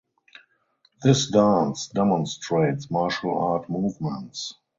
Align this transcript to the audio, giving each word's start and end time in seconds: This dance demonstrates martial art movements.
This 1.03 1.27
dance 1.29 1.89
demonstrates 1.93 2.89
martial 2.89 3.37
art 3.37 3.69
movements. 3.69 4.55